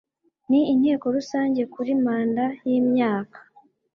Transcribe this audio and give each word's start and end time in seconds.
n 0.49 0.51
Inteko 0.73 1.05
Rusange 1.15 1.61
kuri 1.73 1.91
manda 2.03 2.45
y 2.69 2.71
imyaka 2.79 3.39